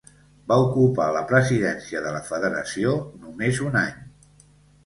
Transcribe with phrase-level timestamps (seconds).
[0.51, 3.97] Va ocupar la presidència de la federació només un any.